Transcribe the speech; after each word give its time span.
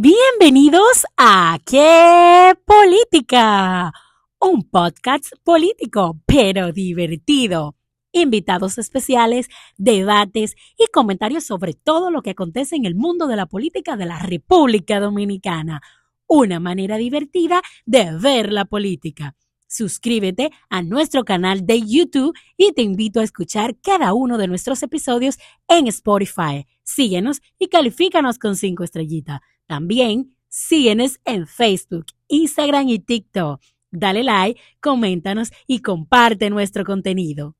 Bienvenidos 0.00 1.06
a 1.16 1.58
¿Qué 1.66 2.54
Política? 2.64 3.92
Un 4.38 4.62
podcast 4.62 5.26
político, 5.42 6.20
pero 6.24 6.70
divertido. 6.70 7.74
Invitados 8.12 8.78
especiales, 8.78 9.48
debates 9.76 10.54
y 10.78 10.86
comentarios 10.92 11.42
sobre 11.42 11.74
todo 11.74 12.12
lo 12.12 12.22
que 12.22 12.30
acontece 12.30 12.76
en 12.76 12.86
el 12.86 12.94
mundo 12.94 13.26
de 13.26 13.34
la 13.34 13.46
política 13.46 13.96
de 13.96 14.06
la 14.06 14.20
República 14.20 15.00
Dominicana. 15.00 15.82
Una 16.28 16.60
manera 16.60 16.96
divertida 16.96 17.60
de 17.84 18.16
ver 18.16 18.52
la 18.52 18.66
política. 18.66 19.34
Suscríbete 19.68 20.50
a 20.70 20.82
nuestro 20.82 21.24
canal 21.24 21.66
de 21.66 21.82
YouTube 21.82 22.34
y 22.56 22.72
te 22.72 22.80
invito 22.80 23.20
a 23.20 23.22
escuchar 23.22 23.76
cada 23.80 24.14
uno 24.14 24.38
de 24.38 24.48
nuestros 24.48 24.82
episodios 24.82 25.38
en 25.68 25.86
Spotify. 25.88 26.66
Síguenos 26.82 27.42
y 27.58 27.68
califícanos 27.68 28.38
con 28.38 28.56
cinco 28.56 28.82
estrellitas. 28.82 29.40
También 29.66 30.34
síguenos 30.48 31.20
en 31.26 31.46
Facebook, 31.46 32.06
Instagram 32.28 32.88
y 32.88 32.98
TikTok. 32.98 33.60
Dale 33.90 34.22
like, 34.22 34.60
coméntanos 34.80 35.50
y 35.66 35.80
comparte 35.82 36.48
nuestro 36.48 36.84
contenido. 36.84 37.57